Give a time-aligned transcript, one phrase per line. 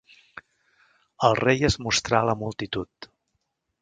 [1.29, 3.11] El rei es mostrà a la multitud.